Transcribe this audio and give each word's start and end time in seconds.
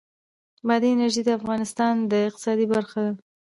بادي 0.67 0.89
انرژي 0.93 1.21
د 1.25 1.29
افغانستان 1.39 1.93
د 2.11 2.13
اقتصاد 2.27 2.59
برخه 2.73 2.99
ده. 3.05 3.13